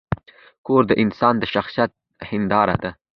کور 0.65 0.81
د 0.87 0.91
انسان 1.03 1.33
د 1.39 1.43
شخصیت 1.53 1.91
هنداره 2.29 2.75
ده. 2.83 2.91